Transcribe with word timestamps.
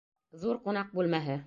Ҙур 0.45 0.61
ҡунаҡ 0.65 0.91
бүлмәһе. 1.01 1.39